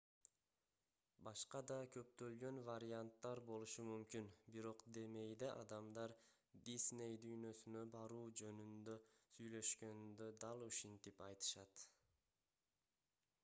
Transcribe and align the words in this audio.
башка 1.25 1.59
да 1.71 1.75
көптөгөн 1.95 2.55
варианттар 2.69 3.41
болушу 3.49 3.85
мүмкүн 3.89 4.29
бирок 4.55 4.81
демейде 4.99 5.49
адамдар 5.65 6.15
дисней 6.71 7.19
дүйнөсүнө 7.27 7.85
баруу 7.97 8.25
жөнүндө 8.43 8.97
сүйлөшкөндө 9.35 10.31
дал 10.47 10.65
ушинтип 10.71 11.23
айтышат 11.29 11.85